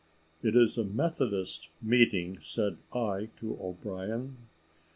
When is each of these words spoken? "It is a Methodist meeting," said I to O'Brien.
"It 0.41 0.55
is 0.55 0.79
a 0.79 0.83
Methodist 0.83 1.69
meeting," 1.79 2.39
said 2.39 2.77
I 2.91 3.29
to 3.37 3.55
O'Brien. 3.61 4.35